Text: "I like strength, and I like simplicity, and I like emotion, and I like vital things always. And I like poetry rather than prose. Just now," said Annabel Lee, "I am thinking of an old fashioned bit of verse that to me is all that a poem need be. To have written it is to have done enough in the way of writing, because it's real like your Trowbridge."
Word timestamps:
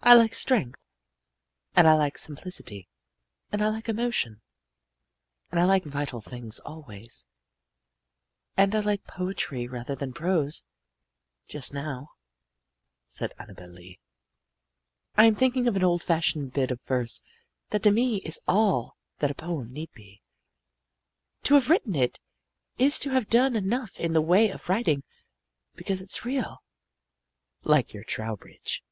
"I 0.00 0.14
like 0.14 0.32
strength, 0.32 0.80
and 1.76 1.86
I 1.86 1.92
like 1.92 2.16
simplicity, 2.16 2.88
and 3.52 3.60
I 3.62 3.68
like 3.68 3.90
emotion, 3.90 4.40
and 5.50 5.60
I 5.60 5.64
like 5.64 5.84
vital 5.84 6.22
things 6.22 6.60
always. 6.60 7.26
And 8.56 8.74
I 8.74 8.80
like 8.80 9.04
poetry 9.04 9.68
rather 9.68 9.94
than 9.94 10.14
prose. 10.14 10.64
Just 11.46 11.74
now," 11.74 12.08
said 13.06 13.34
Annabel 13.38 13.68
Lee, 13.68 14.00
"I 15.16 15.26
am 15.26 15.34
thinking 15.34 15.66
of 15.68 15.76
an 15.76 15.84
old 15.84 16.02
fashioned 16.02 16.54
bit 16.54 16.70
of 16.70 16.80
verse 16.80 17.20
that 17.68 17.82
to 17.82 17.90
me 17.90 18.18
is 18.22 18.40
all 18.48 18.96
that 19.18 19.30
a 19.30 19.34
poem 19.34 19.70
need 19.74 19.92
be. 19.92 20.22
To 21.42 21.54
have 21.54 21.68
written 21.68 21.94
it 21.94 22.18
is 22.78 22.98
to 23.00 23.10
have 23.10 23.28
done 23.28 23.54
enough 23.54 24.00
in 24.00 24.14
the 24.14 24.22
way 24.22 24.48
of 24.48 24.70
writing, 24.70 25.02
because 25.74 26.00
it's 26.00 26.24
real 26.24 26.62
like 27.62 27.92
your 27.92 28.04
Trowbridge." 28.04 28.82